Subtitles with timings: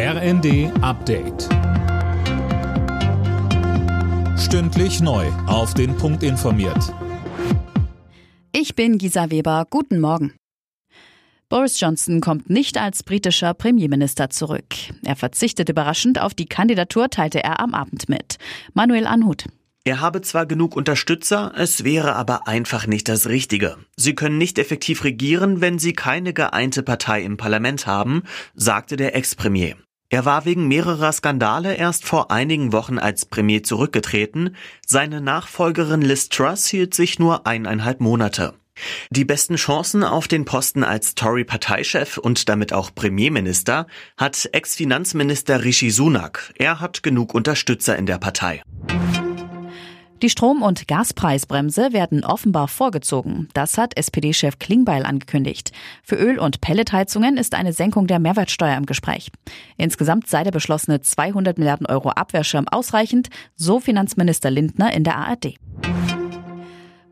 [0.00, 1.48] RND Update.
[4.38, 5.26] Stündlich neu.
[5.48, 6.94] Auf den Punkt informiert.
[8.52, 9.66] Ich bin Gisa Weber.
[9.68, 10.36] Guten Morgen.
[11.48, 14.66] Boris Johnson kommt nicht als britischer Premierminister zurück.
[15.04, 18.38] Er verzichtet überraschend auf die Kandidatur, teilte er am Abend mit.
[18.74, 19.46] Manuel Anhut.
[19.82, 23.78] Er habe zwar genug Unterstützer, es wäre aber einfach nicht das Richtige.
[23.96, 28.22] Sie können nicht effektiv regieren, wenn sie keine geeinte Partei im Parlament haben,
[28.54, 29.74] sagte der Ex-Premier.
[30.10, 34.56] Er war wegen mehrerer Skandale erst vor einigen Wochen als Premier zurückgetreten.
[34.86, 38.54] Seine Nachfolgerin Liz Truss hielt sich nur eineinhalb Monate.
[39.10, 45.90] Die besten Chancen auf den Posten als Tory-Parteichef und damit auch Premierminister hat Ex-Finanzminister Rishi
[45.90, 46.54] Sunak.
[46.56, 48.62] Er hat genug Unterstützer in der Partei.
[50.20, 53.48] Die Strom- und Gaspreisbremse werden offenbar vorgezogen.
[53.54, 55.70] Das hat SPD-Chef Klingbeil angekündigt.
[56.02, 59.30] Für Öl- und Pelletheizungen ist eine Senkung der Mehrwertsteuer im Gespräch.
[59.76, 65.54] Insgesamt sei der beschlossene 200 Milliarden Euro Abwehrschirm ausreichend, so Finanzminister Lindner in der ARD.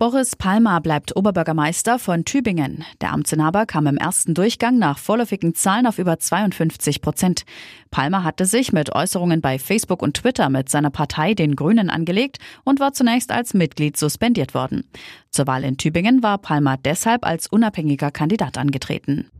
[0.00, 2.86] Boris Palmer bleibt Oberbürgermeister von Tübingen.
[3.02, 7.44] Der Amtsinhaber kam im ersten Durchgang nach vorläufigen Zahlen auf über 52 Prozent.
[7.90, 12.38] Palmer hatte sich mit Äußerungen bei Facebook und Twitter mit seiner Partei den Grünen angelegt
[12.64, 14.88] und war zunächst als Mitglied suspendiert worden.
[15.30, 19.30] Zur Wahl in Tübingen war Palmer deshalb als unabhängiger Kandidat angetreten.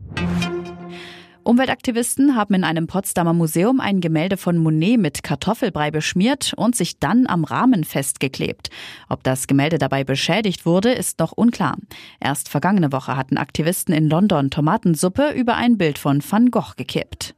[1.43, 6.99] Umweltaktivisten haben in einem Potsdamer Museum ein Gemälde von Monet mit Kartoffelbrei beschmiert und sich
[6.99, 8.69] dann am Rahmen festgeklebt.
[9.09, 11.77] Ob das Gemälde dabei beschädigt wurde, ist noch unklar.
[12.19, 17.33] Erst vergangene Woche hatten Aktivisten in London Tomatensuppe über ein Bild von Van Gogh gekippt.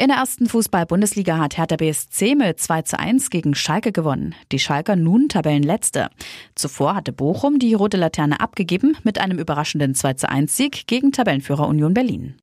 [0.00, 4.34] In der ersten Fußball-Bundesliga hat Hertha BSC mit 2 zu 1 gegen Schalke gewonnen.
[4.50, 6.08] Die Schalker nun Tabellenletzte.
[6.54, 11.12] Zuvor hatte Bochum die rote Laterne abgegeben mit einem überraschenden 2 zu 1 Sieg gegen
[11.12, 12.36] Tabellenführer Union Berlin.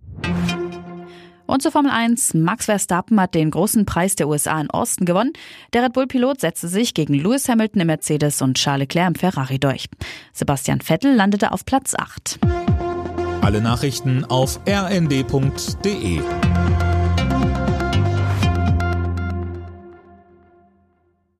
[1.47, 2.35] Und zur Formel 1.
[2.35, 5.33] Max Verstappen hat den großen Preis der USA in Austin gewonnen.
[5.73, 9.57] Der Red Bull-Pilot setzte sich gegen Lewis Hamilton im Mercedes und Charles Leclerc im Ferrari
[9.57, 9.87] durch.
[10.31, 12.37] Sebastian Vettel landete auf Platz 8.
[13.41, 16.21] Alle Nachrichten auf rnd.de